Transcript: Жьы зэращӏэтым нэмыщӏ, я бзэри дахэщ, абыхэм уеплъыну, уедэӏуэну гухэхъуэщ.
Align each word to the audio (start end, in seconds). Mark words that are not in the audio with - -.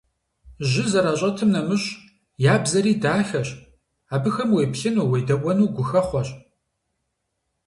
Жьы 0.69 0.83
зэращӏэтым 0.91 1.49
нэмыщӏ, 1.53 1.87
я 2.51 2.55
бзэри 2.63 2.93
дахэщ, 3.01 3.49
абыхэм 4.15 4.49
уеплъыну, 4.51 5.07
уедэӏуэну 5.11 5.71
гухэхъуэщ. 5.75 6.29